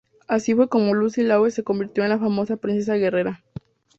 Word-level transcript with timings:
Así 0.27 0.55
fue 0.55 0.67
como 0.67 0.95
Lucy 0.95 1.21
Lawless 1.21 1.53
se 1.53 1.63
convirtió 1.63 2.01
en 2.03 2.09
la 2.09 2.17
famosa 2.17 2.57
Princesa 2.57 2.95
Guerrera. 2.95 3.43